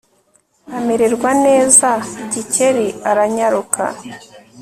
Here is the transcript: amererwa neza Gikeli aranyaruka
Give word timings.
amererwa 0.77 1.31
neza 1.45 1.89
Gikeli 2.31 2.87
aranyaruka 3.09 3.83